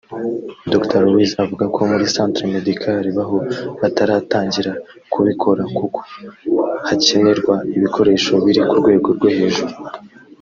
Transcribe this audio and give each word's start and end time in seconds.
Dr 0.71 1.01
Luis 1.11 1.31
avuga 1.43 1.65
ko 1.73 1.79
muri 1.91 2.05
Centre 2.15 2.43
Mediacal 2.53 3.03
Baho 3.17 3.37
bataratangira 3.81 4.71
kubikora 5.11 5.63
kuko 5.77 5.99
hakenerwa 6.87 7.55
ibikoresho 7.77 8.31
biri 8.43 8.61
ku 8.67 8.73
rwego 8.81 9.07
rwo 9.17 9.29
hejuru 9.37 9.73